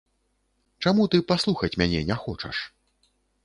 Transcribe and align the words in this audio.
Чаму 0.85 1.03
ты 1.15 1.21
паслухаць 1.33 1.71
мяне 1.85 2.03
не 2.11 2.21
хочаш? 2.25 2.67